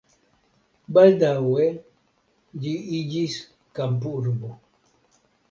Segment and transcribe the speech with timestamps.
[0.95, 1.67] Baldaŭe
[2.65, 3.37] ĝi iĝis
[3.83, 4.53] kampurbo.